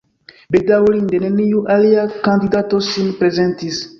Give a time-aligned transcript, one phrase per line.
[0.53, 3.83] Bedaŭrinde neniu alia kandidato sin prezentis.